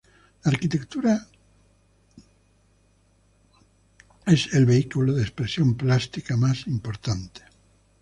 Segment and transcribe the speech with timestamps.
[0.45, 1.27] La arquitectura
[4.25, 7.43] el vehículo de expresión plástica más importante.